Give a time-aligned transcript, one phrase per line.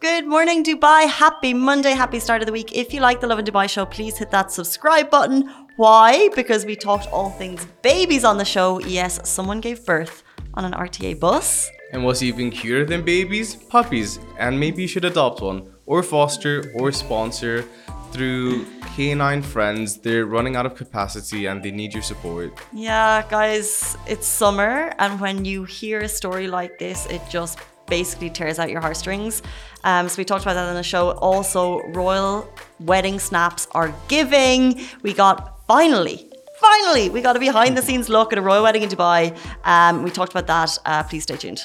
[0.00, 1.08] Good morning, Dubai.
[1.08, 2.70] Happy Monday, happy start of the week.
[2.72, 5.50] If you like the Lovin Dubai show, please hit that subscribe button.
[5.74, 6.28] Why?
[6.36, 8.78] Because we talked all things babies on the show.
[8.78, 10.22] Yes, someone gave birth
[10.54, 11.68] on an RTA bus.
[11.92, 13.56] And what's even cuter than babies?
[13.56, 14.20] Puppies.
[14.38, 17.64] And maybe you should adopt one, or foster, or sponsor
[18.12, 19.98] through K9 Friends.
[19.98, 22.52] They're running out of capacity and they need your support.
[22.72, 27.58] Yeah, guys, it's summer, and when you hear a story like this, it just
[27.88, 29.42] basically tears out your heartstrings.
[29.84, 31.10] Um, so we talked about that on the show.
[31.12, 32.48] Also, royal
[32.80, 34.80] wedding snaps are giving.
[35.02, 36.28] We got finally,
[36.60, 39.36] finally, we got a behind the scenes look at a royal wedding in Dubai.
[39.64, 40.78] Um, we talked about that.
[40.84, 41.62] Uh, please stay tuned.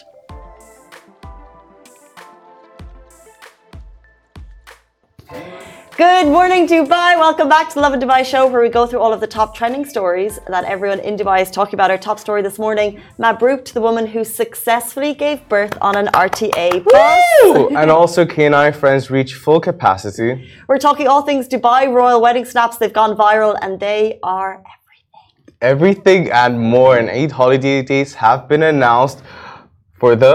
[6.03, 7.17] Good morning, Dubai.
[7.17, 9.55] Welcome back to the Lovin Dubai show, where we go through all of the top
[9.55, 11.91] trending stories that everyone in Dubai is talking about.
[11.91, 16.07] Our top story this morning: Mabruk to the woman who successfully gave birth on an
[16.07, 17.23] RTA bus.
[17.43, 20.31] Oh, and also K9 Friends reach full capacity.
[20.67, 22.75] We're talking all things Dubai royal wedding snaps.
[22.79, 25.21] They've gone viral, and they are everything.
[25.73, 29.19] Everything and more, and Eid holiday dates have been announced
[30.01, 30.33] for the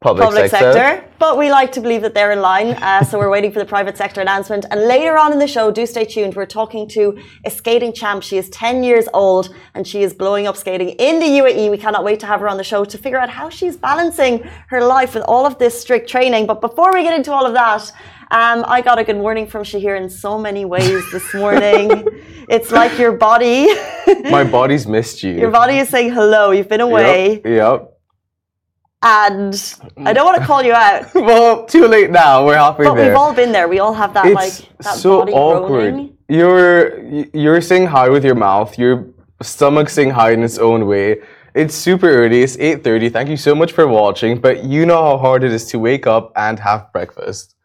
[0.00, 1.04] public, public sector.
[1.18, 3.66] But we like to believe that they're in line, uh, so we're waiting for the
[3.66, 4.64] private sector announcement.
[4.70, 6.34] And later on in the show, do stay tuned.
[6.34, 8.22] We're talking to a skating champ.
[8.22, 11.70] She is 10 years old and she is blowing up skating in the UAE.
[11.70, 14.42] We cannot wait to have her on the show to figure out how she's balancing
[14.68, 16.46] her life with all of this strict training.
[16.46, 17.92] But before we get into all of that,
[18.30, 21.90] um, I got a good morning from Shahir in so many ways this morning.
[22.48, 23.68] it's like your body.
[24.30, 25.32] My body's missed you.
[25.32, 26.52] Your body is saying hello.
[26.52, 27.34] You've been away.
[27.34, 27.44] Yep.
[27.44, 27.89] yep.
[29.02, 29.54] And
[30.04, 31.14] I don't want to call you out.
[31.14, 32.44] well, too late now.
[32.44, 33.08] We're halfway but there.
[33.08, 33.66] we've all been there.
[33.66, 35.92] We all have that it's like that so body awkward.
[35.92, 36.16] groaning.
[36.28, 37.02] You're
[37.34, 38.78] you're saying hi with your mouth.
[38.78, 39.06] Your
[39.40, 41.22] stomach saying hi in its own way.
[41.54, 42.42] It's super early.
[42.42, 43.10] It's 8:30.
[43.10, 44.38] Thank you so much for watching.
[44.38, 47.56] But you know how hard it is to wake up and have breakfast.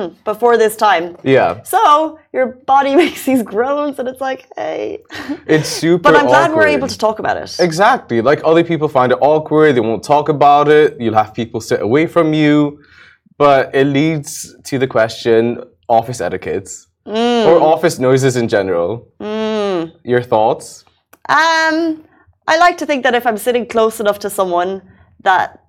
[0.00, 1.16] Mm, before this time.
[1.22, 1.62] Yeah.
[1.62, 5.02] So your body makes these groans, and it's like, hey.
[5.46, 6.02] It's super.
[6.02, 7.56] But I'm glad we're able to talk about it.
[7.60, 8.20] Exactly.
[8.20, 11.00] Like other people find it awkward, they won't talk about it.
[11.00, 12.82] You'll have people sit away from you.
[13.36, 19.08] But it leads to the question office etiquettes or office noises in general.
[20.04, 20.84] Your thoughts?
[21.28, 22.04] Um,
[22.46, 24.82] I like to think that if I'm sitting close enough to someone
[25.22, 25.64] that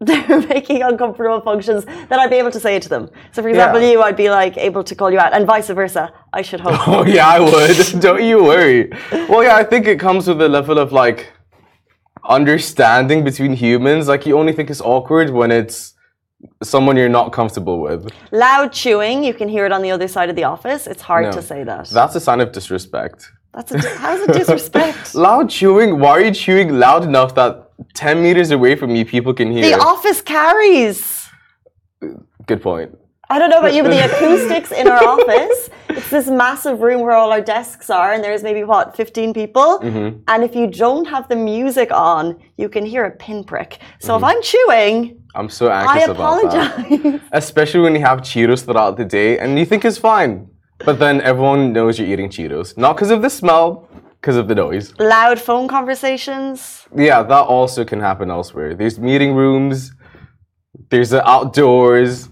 [0.08, 3.10] they're making uncomfortable functions, then I'd be able to say it to them.
[3.32, 3.90] So, for example, Yeah.
[3.90, 6.12] you, I'd be like able to call you out, and vice versa.
[6.32, 6.78] I should hope.
[6.88, 8.00] Oh, yeah, I would.
[8.00, 8.90] Don't you worry.
[9.28, 11.32] Well, yeah, I think it comes with a level of like
[12.28, 14.08] understanding between humans.
[14.08, 15.94] Like, you only think it's awkward when it's
[16.62, 18.08] someone you're not comfortable with.
[18.30, 20.86] Loud chewing, you can hear it on the other side of the office.
[20.86, 21.32] It's hard No.
[21.32, 21.88] to say that.
[21.90, 23.32] That's a sign of disrespect.
[23.54, 25.14] That's a, how's it disrespect?
[25.14, 25.98] Loud chewing?
[25.98, 29.62] Why are you chewing loud enough that 10 meters away from you people can hear?
[29.76, 31.28] the office carries.
[32.46, 32.96] Good point.
[33.30, 37.02] I don't know about you, but the acoustics in our office, it's this massive room
[37.02, 39.80] where all our desks are, and there's maybe what, 15 people?
[39.80, 40.20] Mm-hmm.
[40.28, 43.80] And if you don't have the music on, you can hear a pinprick.
[44.00, 44.24] So Mm-hmm.
[44.24, 46.86] if I'm chewing, I'm so I anxious about that.
[46.86, 47.20] apologize.
[47.32, 50.48] Especially when you have Cheetos throughout the day and you think it's fine.
[50.86, 52.78] But then everyone knows you're eating Cheetos.
[52.78, 53.87] Not because of the smell,
[54.20, 54.92] because of the noise.
[54.98, 56.86] Loud phone conversations.
[56.94, 58.74] Yeah, that also can happen elsewhere.
[58.74, 59.92] There's meeting rooms,
[60.90, 62.28] there's the outdoors.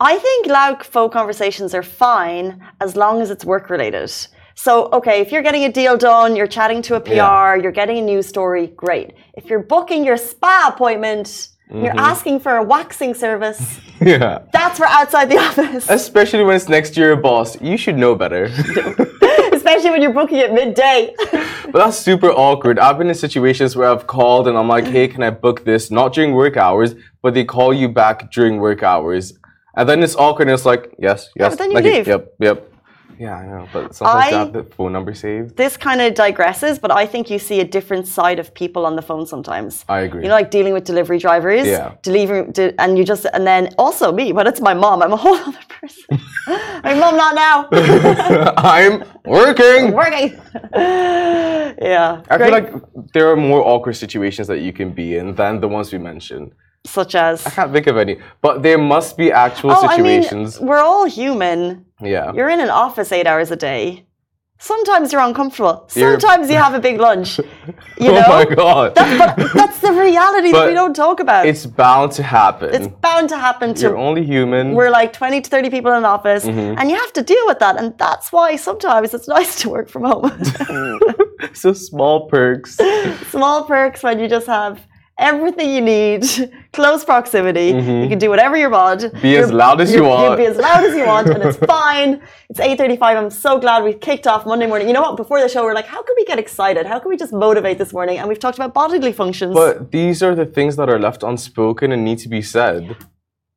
[0.00, 4.10] I think loud phone conversations are fine as long as it's work related.
[4.54, 7.54] So, okay, if you're getting a deal done, you're chatting to a PR, Yeah.
[7.56, 9.12] you're getting a news story, great.
[9.34, 11.84] If you're booking your spa appointment, Mm-hmm.
[11.84, 14.40] you're asking for a waxing service, Yeah.
[14.52, 15.88] that's for outside the office.
[15.88, 17.60] Especially when it's next to your boss.
[17.62, 18.48] You should know better.
[19.70, 21.14] Especially when you're booking at midday.
[21.72, 22.80] But that's super awkward.
[22.80, 25.88] I've been in situations where I've called and I'm like, hey, can I book this?
[25.88, 29.34] Not during work hours, but they call you back during work hours.
[29.76, 31.52] And then it's awkward and it's like, yes, yes.
[31.52, 32.08] but then you like, leave.
[32.08, 32.69] Yep, yep.
[33.18, 33.68] Yeah, I know.
[33.72, 35.56] But sometimes you I- have the phone number saved.
[35.56, 38.96] this kind of digresses, but I think you see a different side of people on
[38.96, 39.84] the phone sometimes.
[39.88, 40.22] I agree.
[40.22, 41.66] You know, like dealing with delivery drivers.
[41.66, 41.92] Yeah.
[42.02, 45.02] Delivering, de- and you just, and then also me, but it's my mom.
[45.02, 46.18] I'm a whole other person.
[46.84, 47.68] my mom, not now.
[48.56, 49.92] I'm working.
[49.92, 50.40] Working.
[50.74, 52.22] yeah.
[52.30, 52.40] I great.
[52.40, 55.92] feel like there are more awkward situations that you can be in than the ones
[55.92, 56.52] we mentioned.
[56.84, 57.46] Such as.
[57.46, 60.58] I can't think of any, but there must be actual Oh, I mean, situations.
[60.60, 61.84] we're all human.
[62.00, 62.32] yeah.
[62.32, 64.06] You're in an office eight hours a day.
[64.62, 65.88] Sometimes you're uncomfortable.
[65.94, 67.40] You're- Sometimes you have a big lunch.
[68.00, 68.22] You know?
[68.26, 68.94] oh my god.
[68.94, 71.44] But that's the reality that we don't talk about.
[71.46, 72.74] it's bound to happen.
[72.74, 74.74] It's bound to happen to You're only human.
[74.74, 76.78] we're like 20 to 30 people in an office Mm-hmm.
[76.78, 79.88] and you have to deal with that and that's why sometimes it's nice to work
[79.90, 80.32] from home
[81.52, 82.78] so small perks.
[83.30, 84.80] small perks when you just have
[85.20, 86.24] everything you need,
[86.72, 87.68] close proximity.
[87.68, 89.02] You can do whatever you want.
[89.02, 89.20] Mm-hmm.
[89.22, 90.22] Be as You're- loud as you want.
[90.26, 92.20] You'll be as loud as you want, and it's fine.
[92.48, 93.02] It's 8.35.
[93.02, 94.88] I'm so glad we kicked off Monday morning.
[94.88, 95.16] You know what?
[95.16, 96.86] Before the show, we're like, how can we get excited?
[96.86, 98.18] How can we just motivate this morning?
[98.18, 99.54] And we've talked about bodily functions.
[99.54, 102.96] But these are the things that are left unspoken and need to be said.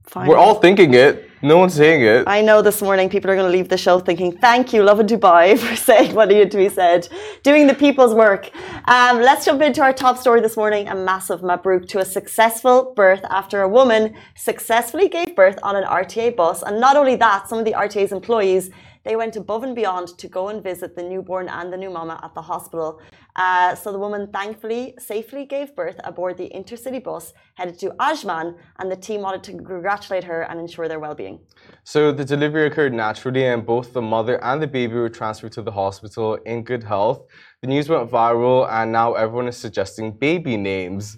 [0.06, 0.28] Fine.
[0.28, 1.30] We're all thinking it.
[1.42, 2.24] No one's saying it.
[2.26, 5.08] I know this morning people are going to leave the show thinking, thank you, Lovin
[5.08, 7.10] Dubai, for saying what needed to be said,
[7.44, 8.50] doing the people's work.
[8.88, 12.94] Um, let's jump into our top story this morning a massive Mabruk to a successful
[12.96, 16.62] birth after a woman successfully gave birth on an RTA bus.
[16.64, 18.70] And not only that, some of the RTA's employees.
[19.04, 22.20] They went above and beyond to go and visit the newborn and the new mama
[22.24, 23.02] at the hospital.
[23.36, 28.56] Uh, so the woman thankfully safely gave birth aboard the intercity bus headed to Ajman,
[28.80, 31.40] and the team wanted to congratulate her and ensure their well-being.
[31.84, 35.62] So the delivery occurred naturally, and both the mother and the baby were transferred to
[35.62, 37.24] the hospital in good health.
[37.62, 41.18] The news went viral, and now everyone is suggesting baby names.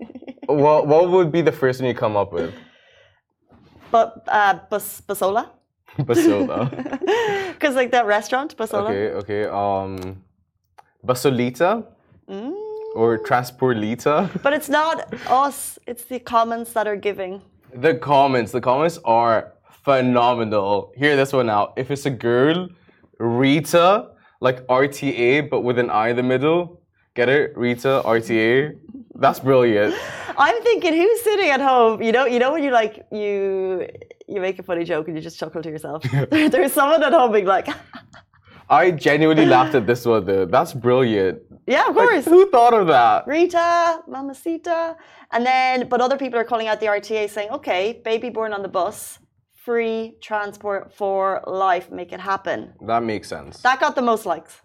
[0.46, 2.54] what what would be the first one you come up with?
[3.90, 5.50] But uh, Bas Basola,
[6.08, 6.70] Basola.
[7.52, 8.90] because like that restaurant Basola.
[8.90, 9.44] okay, okay.
[9.46, 10.22] Um,
[11.04, 11.86] Basolita
[12.94, 14.30] or Transporlita.
[14.42, 17.42] But it's not us; it's the comments that are giving.
[17.74, 19.52] The comments, the comments are
[19.84, 20.92] phenomenal.
[20.96, 21.72] Hear this one out.
[21.76, 22.68] If it's a girl,
[23.18, 24.10] Rita,
[24.40, 26.80] like RTA, but with an I in the middle.
[27.14, 27.56] Get it?
[27.56, 28.76] Rita, RTA.
[29.14, 29.94] That's brilliant.
[30.36, 32.02] I'm thinking, who's sitting at home?
[32.02, 33.88] You know, you know when you like you
[34.28, 36.02] you make a funny joke and you just chuckle to yourself.
[36.30, 37.68] There- There's someone at home being like,
[38.68, 40.44] I genuinely laughed at this one though.
[40.44, 41.40] That's brilliant.
[41.68, 43.24] "Yeah, of Like, course." who thought of that?
[43.26, 44.96] Rita, Mamacita.
[45.30, 48.62] And then, but other people are calling out the RTA saying, okay, baby born on
[48.62, 49.20] the bus,
[49.54, 52.72] free transport for life, make it happen.
[52.86, 53.58] That makes sense.
[53.62, 54.62] That got the most likes.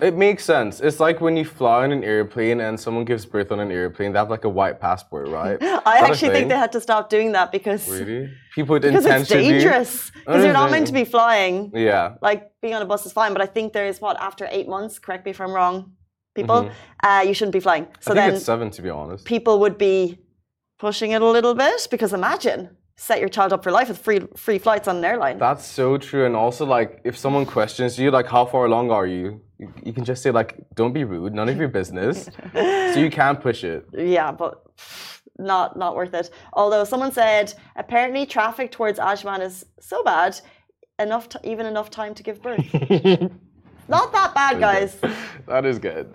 [0.00, 0.80] It makes sense.
[0.80, 4.12] It's like when you fly on an airplane and someone gives birth on an airplane,
[4.12, 5.56] they have like a white passport, right?
[5.62, 8.30] I Is actually think they had to stop doing that because Really?
[8.54, 10.10] People would because it's dangerous.
[10.10, 11.70] Because you're not meant to be flying.
[11.74, 12.14] Yeah.
[12.20, 14.98] Like being on a bus is fine, but I think there's what after eight months.
[14.98, 15.92] Correct me if I'm wrong,
[16.34, 16.70] people.
[17.02, 17.86] Uh, you shouldn't be flying.
[18.00, 18.18] So Mm-hmm.
[18.18, 19.24] I think then it's seven to be honest.
[19.24, 20.18] people would be
[20.78, 24.20] pushing it a little bit because imagine set your child up for life with free
[24.36, 25.38] free flights on an airline.
[25.38, 26.26] That's so true.
[26.26, 29.40] And also, like, if someone questions you, like, how far along are you?
[29.58, 32.28] You, can just say, like, don't be rude, none of your business.
[32.52, 33.86] so you can push it.
[33.92, 34.62] yeah, but
[35.38, 36.30] not not worth it.
[36.52, 40.40] Although someone said apparently traffic towards Ajman is so bad,
[40.98, 42.64] enough t- even enough time to give birth.
[43.88, 44.96] not that bad, guys.
[45.46, 46.12] that is good.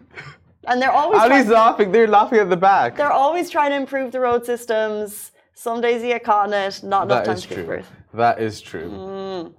[0.68, 1.92] And they're always Ali's trying, laughing.
[1.92, 2.98] They're laughing at the back.
[2.98, 5.32] they're always trying to improve the road systems.
[5.54, 7.66] Some days you get caught in it, not enough That time is to give true.
[7.68, 7.92] birth.
[8.14, 8.90] That is true.
[8.90, 9.54] Mm.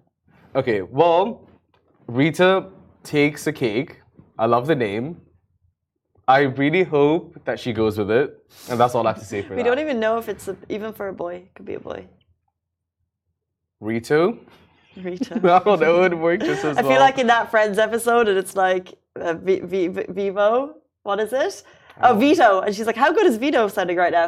[0.56, 1.47] Okay, well,
[2.06, 2.67] Rita
[3.02, 4.00] takes a cake.
[4.38, 5.20] I love the name.
[6.29, 8.37] I really hope that she goes with it.
[8.69, 9.56] And that's all I have to say for you.
[9.56, 9.69] We that.
[9.69, 11.35] don't even know if it's a, even for a boy.
[11.37, 12.06] It could be a boy.
[13.81, 14.38] Rito?
[14.97, 15.35] Rita.
[15.44, 16.91] I don't know, it would work just as I well.
[16.93, 20.75] feel like in that Friends episode, and it's like uh, v- v- v- Vivo.
[21.02, 21.62] What is it?
[22.02, 22.61] Oh, Vito.
[22.61, 24.26] And she's like, how good is Vito sounding right now?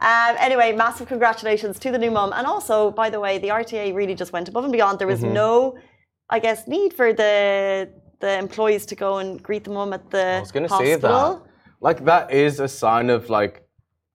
[0.00, 2.32] Um, anyway, massive congratulations to the new mom.
[2.32, 4.98] And also, by the way, the RTA really just went above and beyond.
[4.98, 5.34] There was Mm-hmm.
[5.34, 5.78] no,
[6.30, 7.90] I guess, need for the
[8.20, 10.94] the employees to go and greet the mom at the I was gonna hospital.
[10.94, 11.42] say that.
[11.80, 13.66] Like that is a sign of like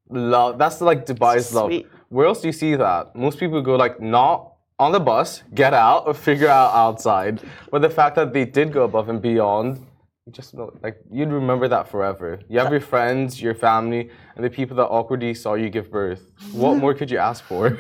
[0.09, 0.57] love.
[0.57, 1.71] That's like Dubai's love.
[2.09, 3.15] Where else do you see that?
[3.15, 7.41] Most people go like not on the bus, get out, or figure out outside.
[7.71, 9.77] But the fact that they did go above and beyond,
[10.25, 12.39] you just know, like you'd remember that forever.
[12.47, 16.31] You have your friends, your family, and the people that awkwardly saw you give birth.
[16.51, 17.77] What more could you ask for?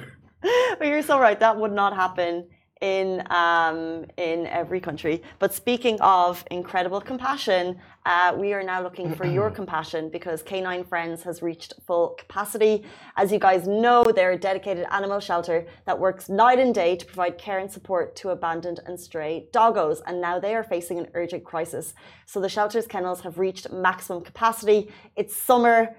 [0.79, 1.39] but you're so right.
[1.39, 2.47] That would not happen
[2.81, 5.21] in um, in every country.
[5.39, 10.87] But speaking of incredible compassion, uh, we are now looking for your compassion because K9
[10.87, 12.83] Friends has reached full capacity.
[13.15, 17.05] As you guys know, they're a dedicated animal shelter that works night and day to
[17.05, 20.01] provide care and support to abandoned and stray doggos.
[20.05, 21.93] And now they are facing an urgent crisis.
[22.25, 24.91] So the shelter's kennels have reached maximum capacity.
[25.15, 25.95] It's summer.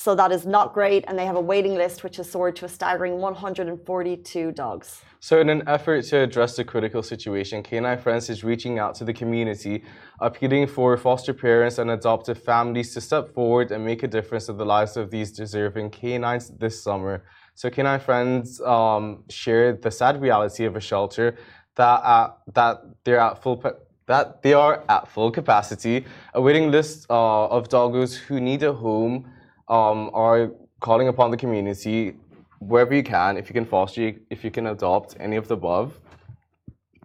[0.00, 2.66] So that is not great, and they have a waiting list which has soared to
[2.66, 5.02] a staggering 142 dogs.
[5.18, 9.04] So, in an effort to address the critical situation, K9 Friends is reaching out to
[9.04, 9.82] the community,
[10.20, 14.56] appealing for foster parents and adoptive families to step forward and make a difference in
[14.56, 17.24] the lives of these deserving canines this summer.
[17.56, 21.36] So, K9 Friends um, shared the sad reality of a shelter
[21.74, 23.60] that uh, that they're at full.
[24.06, 26.06] That they are at full capacity.
[26.34, 29.32] A waiting list uh, of doggos who need a home
[29.68, 32.14] um, are calling upon the community
[32.60, 35.98] wherever you can, if you can foster, if you can adopt any of the above.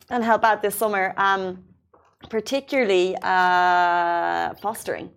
[0.10, 1.64] And help out this summer, um,
[2.30, 5.10] particularly uh, fostering.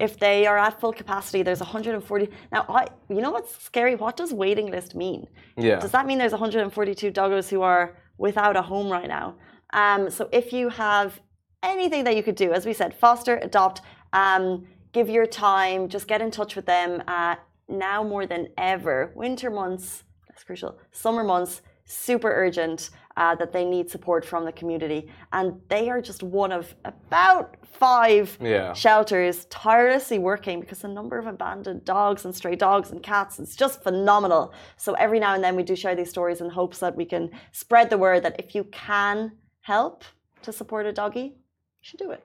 [0.00, 2.28] If they are at full capacity, there's 140.
[2.50, 3.94] Now, I, you know what's scary?
[3.94, 5.26] What does waiting list mean?
[5.56, 5.78] Yeah.
[5.78, 9.34] Does that mean there's 142 doggos who are without a home right now?
[9.74, 11.20] Um, so if you have
[11.62, 13.82] anything that you could do, as we said, foster, adopt,
[14.14, 17.02] um, give your time, just get in touch with them.
[17.06, 17.36] Uh,
[17.68, 20.78] now more than ever, winter months, that's crucial.
[20.92, 25.10] Summer months, super urgent uh, that they need support from the community.
[25.32, 28.72] And they are just one of about five Yeah.
[28.72, 33.56] shelters tirelessly working because the number of abandoned dogs and stray dogs and cats is
[33.56, 34.52] just phenomenal.
[34.76, 37.30] So every now and then we do share these stories in hopes that we can
[37.52, 39.32] spread the word that if you can
[39.62, 40.04] help
[40.42, 41.34] to support a doggy, you
[41.82, 42.24] should do it.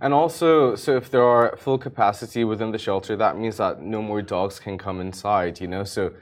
[0.00, 4.00] And also, so if there are full capacity within the shelter, that means that no
[4.00, 5.84] more dogs can come inside, you know?
[5.84, 6.12] So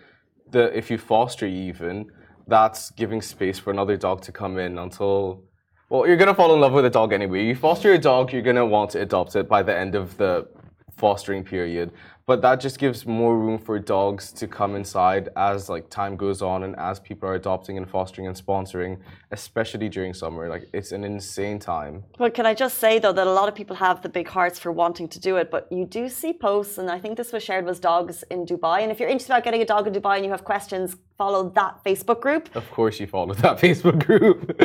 [0.51, 2.11] the if you foster even,
[2.47, 5.43] that's giving space for another dog to come in until
[5.89, 7.45] well, you're gonna fall in love with a dog anyway.
[7.45, 10.49] You foster a dog, you're gonna want to adopt it by the end of the
[10.97, 11.93] fostering period.
[12.27, 16.43] But that just gives more room for dogs to come inside as like time goes
[16.43, 18.99] on and as people are adopting and fostering and sponsoring,
[19.31, 20.49] especially during summer.
[20.49, 22.03] Like it's an insane time.
[22.19, 24.59] But can I just say though that a lot of people have the big hearts
[24.59, 27.45] for wanting to do it, but you do see posts, and I think this was
[27.45, 28.83] shared was dogs in Dubai.
[28.83, 31.51] And if you're interested about getting a dog in Dubai and you have questions, follow
[31.51, 32.55] that Facebook group.
[32.57, 34.61] Of course, you follow that Facebook group.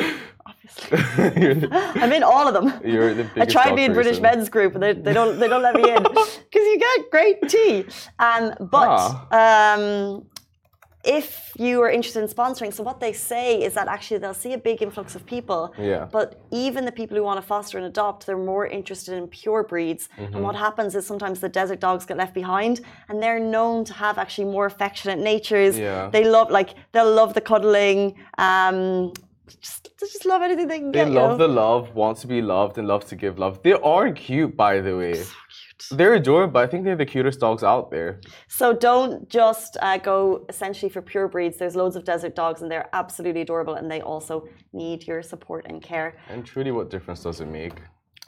[0.92, 2.82] I'm in all of them.
[2.86, 4.38] you're the I tried dog being British person.
[4.38, 7.42] men's group, and they, they don't they don't let me in because you get great
[7.54, 7.76] tea.
[8.28, 8.44] Um,
[8.78, 9.00] but
[9.44, 10.26] um,
[11.04, 14.54] if you are interested in sponsoring, so what they say is that actually they'll see
[14.54, 15.62] a big influx of people.
[15.92, 16.08] Yeah.
[16.18, 19.64] But even the people who want to foster and adopt, they're more interested in pure
[19.64, 20.04] breeds.
[20.18, 20.36] Mm-hmm.
[20.36, 23.94] And what happens is sometimes the desert dogs get left behind, and they're known to
[23.94, 25.78] have actually more affectionate natures.
[25.78, 26.10] Yeah.
[26.16, 28.16] They love like they'll love the cuddling.
[28.38, 29.14] Um,
[29.60, 31.08] just, just love anything they can They get.
[31.10, 31.48] you love know?
[31.48, 33.62] the love, want to be loved, and love to give love.
[33.64, 35.24] They are cute, by the way.
[35.90, 36.60] They're adorable.
[36.60, 38.22] I think they're the cutest dogs out there.
[38.48, 41.58] So don't just uh, go essentially for pure breeds.
[41.58, 45.66] There's loads of desert dogs, and they're absolutely adorable, and they also need your support
[45.70, 46.18] and care.
[46.30, 47.74] And truly, what difference does it make?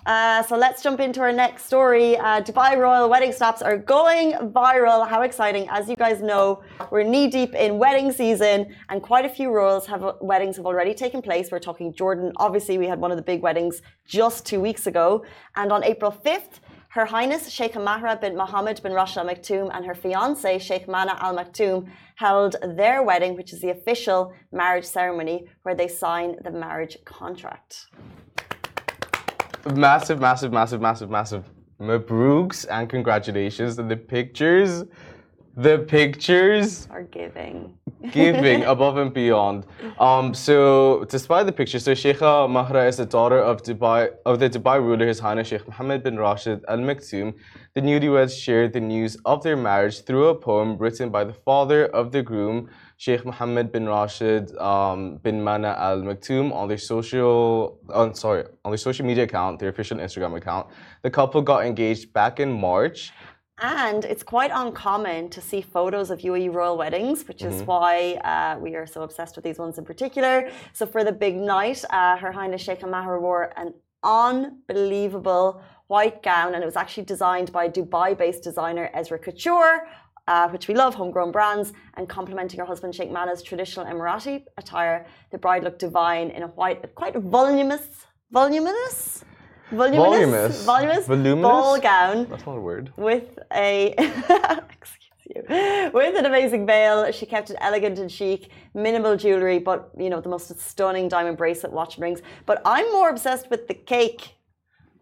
[0.06, 2.18] Uh, so let's jump into our next story.
[2.18, 5.08] Uh, Dubai royal wedding snaps are going viral.
[5.08, 5.66] How exciting!
[5.70, 9.88] As you guys know, we're knee deep in wedding season, and quite a few royals
[9.88, 11.52] have weddings have already taken place.
[11.52, 12.34] We're talking Jordan.
[12.36, 15.24] Obviously, we had one of the big weddings just two weeks ago,
[15.56, 16.60] and on April fifth.
[16.94, 21.18] Her Highness Sheikh Mahra bin Mohammed bin Rashid Al Maktoum and her fiance Sheikh Mana
[21.20, 26.52] Al Maktoum held their wedding, which is the official marriage ceremony where they sign the
[26.52, 27.88] marriage contract.
[29.74, 31.50] Massive, massive, massive, massive, massive.
[31.80, 33.80] Mabrooks and congratulations.
[33.80, 34.84] And the pictures,
[35.56, 36.88] the pictures.
[36.90, 37.78] Are giving.
[38.12, 39.66] giving above and beyond.
[40.00, 44.50] Um, so despite the picture, so Sheikha Mahra is the daughter of Dubai of the
[44.50, 47.34] Dubai ruler, His Highness Sheikh Mohammed bin Rashid Al Maktoum.
[47.76, 51.86] The newlyweds shared the news of their marriage through a poem written by the father
[51.86, 57.80] of the groom, Sheikh Mohammed bin Rashid um, bin Mana Al Maktoum, on their social,
[57.94, 60.68] on sorry, on their social media account, their official Instagram account.
[61.04, 63.12] The couple got engaged back in March.
[63.64, 68.60] And it's quite uncommon to see photos of UAE royal weddings, which is why uh,
[68.60, 70.52] we are so obsessed with these ones in particular.
[70.74, 76.56] So for the big night, uh, Her Highness Sheikh Mahra wore an unbelievable white gown,
[76.56, 79.88] and it was actually designed by Dubai-based designer Ezra Couture.
[80.26, 85.06] Uh, which we love, homegrown brands, and complementing her husband Sheikh Mana's traditional Emirati attire.
[85.32, 89.26] The bride looked divine in a white, quite voluminous, voluminous,
[89.74, 90.66] voluminous, Voluminous?
[90.66, 91.44] voluminous, Voluminous?
[91.50, 92.92] ball gown That's not a word.
[92.98, 93.94] with a
[94.78, 95.00] excuse
[95.36, 100.10] you with an amazing veil she kept it elegant and chic minimal jewelry but you
[100.10, 103.74] know the most stunning diamond bracelet watch and rings but i'm more obsessed with the
[103.74, 104.22] cake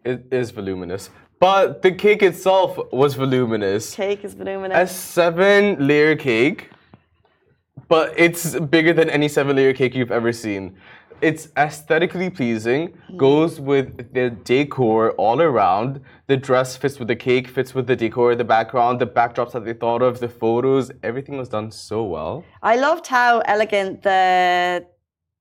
[0.04, 1.10] It is voluminous.
[1.40, 3.94] But the cake itself was voluminous.
[3.96, 4.78] cake is voluminous.
[4.78, 6.70] A seven layer cake,
[7.88, 10.76] but it's bigger than any seven layer cake you've ever seen.
[11.22, 16.00] It's aesthetically pleasing, goes with the decor all around.
[16.26, 19.64] The dress fits with the cake, fits with the decor, the background, the backdrops that
[19.64, 22.44] they thought of, the photos, everything was done so well.
[22.60, 24.84] i loved how elegant the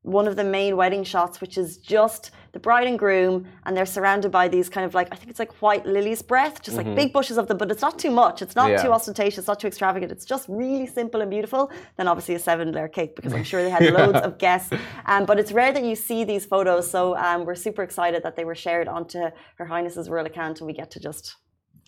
[0.03, 3.85] one of the main wedding shots which is just the bride and groom and they're
[3.85, 6.87] surrounded by these kind of like i think it's like white lily's breath just like
[6.95, 8.41] big bushes of them but it's not too much.
[8.41, 8.83] It's not Yeah.
[8.83, 10.11] too ostentatious not too extravagant.
[10.11, 11.71] It's just really simple and beautiful.
[11.97, 14.71] Then obviously a seven layer cake because i'm sure they had loads of guests.
[15.05, 18.35] Um, but it's rare that you see these photos so um, we're super excited that
[18.35, 19.19] they were shared onto
[19.57, 21.35] her highness's royal account and we get to just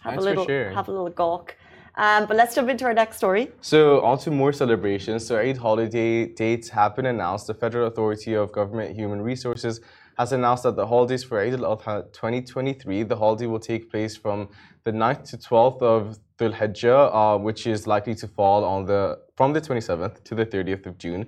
[0.03, 1.55] have a little have a little gawk.
[1.95, 3.51] Um, but let's jump into our next story.
[3.61, 5.25] So, on to more celebrations.
[5.27, 7.45] So, Eid holiday dates have been announced.
[7.47, 9.79] The Federal Authority of Government Human Resources
[10.17, 14.49] has announced that the holidays for Eid al-Adha 2023, the holiday will take place from
[14.83, 19.19] the 9th to 12th of Dhul Hijjah, uh, which is likely to fall on the
[19.35, 21.25] from the 27th to the 30th of June.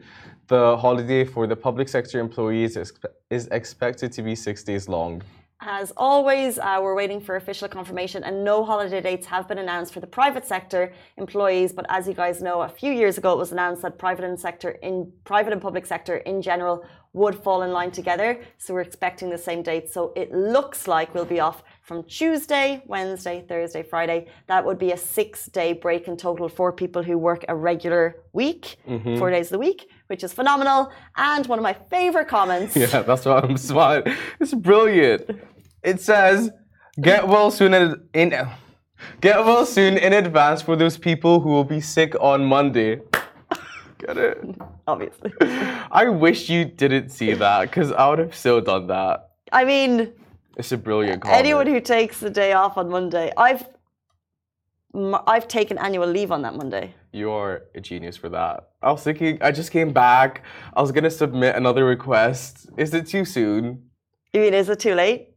[0.47, 2.93] The holiday for the public sector employees is,
[3.31, 5.23] is expected to be six days long.
[5.61, 9.93] As always, uh, we're waiting for official confirmation, and no holiday dates have been announced
[9.93, 11.71] for the private sector employees.
[11.71, 14.39] But as you guys know, a few years ago it was announced that private and
[14.39, 16.85] sector in private and public sector in general
[17.15, 18.41] would fall in line together.
[18.57, 19.89] So we're expecting the same date.
[19.89, 24.27] So it looks like we'll be off from Tuesday, Wednesday, Thursday, Friday.
[24.47, 28.75] That would be a six-day break in total for people who work a regular week,
[28.85, 29.17] mm-hmm.
[29.17, 30.91] four days of the week, which is phenomenal.
[31.15, 32.75] And one of my favorite comments.
[32.85, 34.13] Yeah, that's why I'm smiling.
[34.41, 35.23] It's brilliant.
[35.81, 36.51] It says,
[36.99, 37.73] "Get well soon
[38.13, 38.47] in
[39.21, 42.99] get well soon in advance for those people who will be sick on Monday."
[44.05, 44.43] Get it?
[44.87, 45.31] Obviously.
[45.41, 49.31] I wish you didn't see that because I would have still done that.
[49.51, 50.11] I mean,
[50.57, 51.39] It's a brilliant comment.
[51.39, 53.65] anyone who takes the day off on Monday, I've
[55.27, 56.93] I've taken annual leave on that Monday.
[57.11, 58.69] You're a genius for that.
[58.81, 60.43] I was thinking, I just came back.
[60.73, 62.67] I was gonna submit another request.
[62.77, 63.89] Is it too soon?
[64.33, 65.29] You mean is it too late?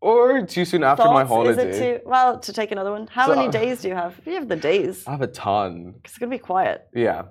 [0.00, 1.70] Or too soon after my holiday?
[1.70, 3.06] Is it too well to take another one?
[3.06, 4.20] How So- many days do you have?
[4.26, 5.06] You have the days.
[5.06, 5.94] I have a ton.
[6.04, 6.88] It's gonna be quiet.
[6.92, 7.22] Yeah.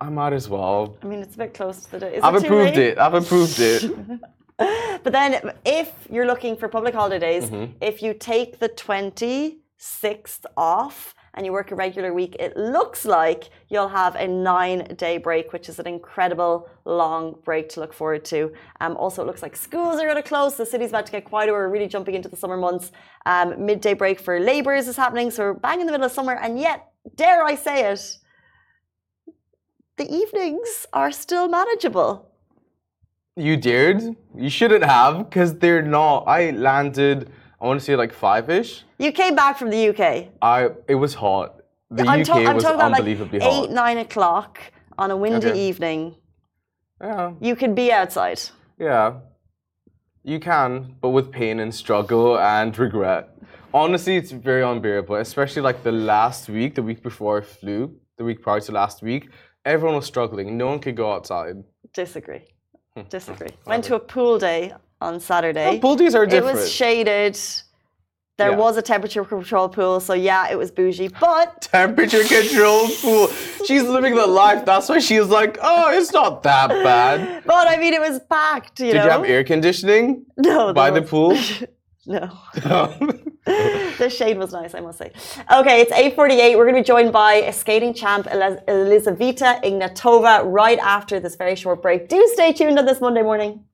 [0.00, 0.96] I might as well.
[1.02, 2.16] I mean, it's a bit close to the day.
[2.16, 2.88] Is I've it approved late?
[2.92, 2.98] it.
[2.98, 3.90] I've approved it.
[4.58, 7.72] But then, if you're looking for public holidays, Mm-hmm.
[7.82, 13.50] if you take the 26th off and you work a regular week, it looks like
[13.68, 18.24] you'll have a nine day break, which is an incredible long break to look forward
[18.26, 18.50] to.
[18.80, 20.56] Um, also, it looks like schools are going to close.
[20.56, 21.52] The city's about to get quieter.
[21.52, 22.90] We're really jumping into the summer months.
[23.26, 25.30] Um, midday break for labourers is happening.
[25.30, 26.34] So we're bang in the middle of summer.
[26.34, 28.16] And yet, dare I say it,
[29.96, 32.28] the evenings are still manageable.
[33.36, 34.02] You dared?
[34.34, 36.24] You shouldn't have, because they're not.
[36.26, 38.84] I landed, I want to say like five ish.
[38.98, 40.28] You came back from the UK.
[40.40, 41.60] I it was hot.
[41.90, 43.70] The I'm, UK I'm was talking about like unbelievably eight, hot.
[43.70, 44.58] nine o'clock
[44.98, 45.68] on a windy Okay.
[45.68, 46.14] evening.
[47.00, 48.40] Yeah, You could be outside.
[48.78, 49.14] yeah.
[50.24, 53.28] You can, but with pain and struggle and regret.
[53.72, 58.24] Honestly, it's very unbearable, especially like the last week, the week before I flew, the
[58.24, 59.28] week prior to last week.
[59.66, 60.56] Everyone was struggling.
[60.56, 61.56] No one could go outside.
[61.92, 62.44] Disagree.
[62.96, 63.02] Hmm.
[63.10, 63.48] Disagree.
[63.66, 65.78] Went to a pool day on Saturday.
[65.80, 66.56] Pool days are different.
[66.56, 67.38] it was shaded.
[68.38, 68.56] There Yeah.
[68.64, 71.08] was a temperature control pool, so yeah, it was bougie.
[71.08, 73.28] But Temperature control pool.
[73.66, 74.64] She's living the life.
[74.66, 78.78] That's why she's like, "Oh, it's not that bad." but I mean, it was packed.
[78.80, 79.04] You Did know.
[79.04, 80.72] you have air conditioning No.
[80.74, 81.28] by there the pool?
[81.30, 81.64] was-
[82.08, 82.30] No.
[83.98, 85.12] The shade was nice, I must say.
[85.52, 86.56] Okay, it's 8.48.
[86.56, 91.56] We're going to be joined by a skating champ, Elizaveta Ignatova, right after this very
[91.56, 92.08] short break.
[92.08, 93.65] Do stay tuned on this Monday morning.